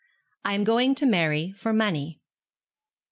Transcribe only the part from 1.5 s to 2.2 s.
FOR MONEY.'